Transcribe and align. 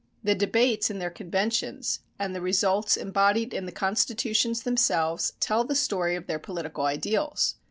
The 0.23 0.33
debates 0.33 0.89
in 0.89 0.97
their 0.97 1.11
conventions 1.11 1.99
and 2.17 2.33
the 2.33 2.41
results 2.41 2.97
embodied 2.97 3.53
in 3.53 3.67
the 3.67 3.71
constitutions 3.71 4.63
themselves 4.63 5.33
tell 5.39 5.63
the 5.63 5.75
story 5.75 6.15
of 6.15 6.25
their 6.25 6.39
political 6.39 6.85
ideals. 6.87 7.53